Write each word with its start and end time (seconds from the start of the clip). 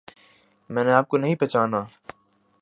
میں 0.69 0.83
نے 0.83 0.91
آپ 0.91 1.07
کو 1.07 1.17
نہیں 1.17 1.35
پہچانا 1.35 1.83